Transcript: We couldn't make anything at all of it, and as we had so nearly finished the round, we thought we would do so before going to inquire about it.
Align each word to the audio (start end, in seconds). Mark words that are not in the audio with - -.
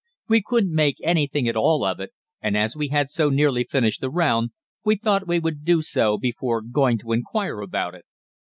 We 0.27 0.41
couldn't 0.41 0.73
make 0.73 0.97
anything 1.03 1.47
at 1.47 1.55
all 1.55 1.85
of 1.85 1.99
it, 1.99 2.09
and 2.41 2.57
as 2.57 2.75
we 2.75 2.87
had 2.87 3.11
so 3.11 3.29
nearly 3.29 3.63
finished 3.63 4.01
the 4.01 4.09
round, 4.09 4.49
we 4.83 4.95
thought 4.95 5.27
we 5.27 5.37
would 5.37 5.63
do 5.63 5.83
so 5.83 6.17
before 6.17 6.63
going 6.63 6.97
to 7.05 7.11
inquire 7.11 7.59
about 7.61 7.93
it. 7.93 8.05